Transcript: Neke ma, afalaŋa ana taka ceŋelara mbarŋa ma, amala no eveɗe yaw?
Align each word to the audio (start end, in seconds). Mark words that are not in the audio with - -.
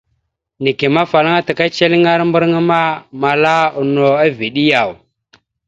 Neke 0.63 0.85
ma, 0.93 1.01
afalaŋa 1.05 1.35
ana 1.37 1.47
taka 1.47 1.63
ceŋelara 1.75 2.23
mbarŋa 2.29 2.59
ma, 2.69 2.79
amala 3.13 3.55
no 3.93 4.05
eveɗe 4.27 4.61
yaw? 4.71 4.91